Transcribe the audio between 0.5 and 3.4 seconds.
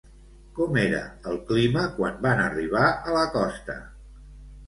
Com era el clima quan van arribar a la